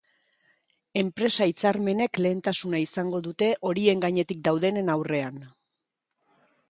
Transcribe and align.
Enpresa 1.01 1.47
hitzarmenek 1.51 2.19
lehentasuna 2.27 2.81
izango 2.85 3.21
dute 3.29 3.51
horien 3.71 4.01
gainetik 4.07 4.43
daudenen 4.49 4.91
aurrean. 4.95 5.39